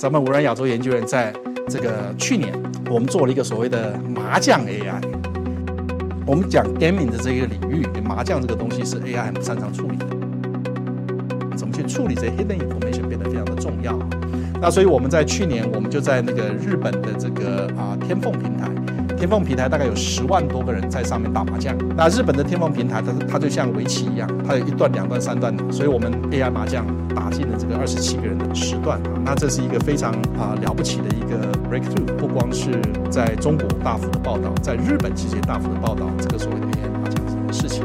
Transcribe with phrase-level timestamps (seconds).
[0.00, 1.30] 咱们微软亚洲研究院在
[1.68, 2.50] 这个去年，
[2.90, 4.98] 我们做了一个所谓的麻将 AI。
[6.26, 10.06] 我们讲 gaming 的这个领域，麻将这个东西是 AI 很不擅长处理的。
[11.54, 13.94] 怎么去处理这些 hidden information 变得非常的重要。
[14.58, 18.70] 那所以我们在去年，我们就在那个日本的这个啊天凤平台。
[19.20, 21.76] 天凤平台大概有十万多个人在上面打麻将。
[21.94, 25.62] 那日本的天凤平台，它它就像围棋一样，它有一段、两段、三段的。
[25.70, 32.16] 所以我们 AI 麻将打进了这个二十七个人的时段啊，那这是一个非常啊了不起的一个 breakthrough。
[32.16, 32.70] 不光是
[33.10, 37.79] 在中国大幅的报道，在日本其实也大幅的报道这个所谓的 AI 麻将这件事情。